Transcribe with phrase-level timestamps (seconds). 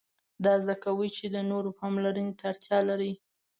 [0.43, 3.13] دا زده کوي چې د نورو پاملرنې ته اړتیا لري.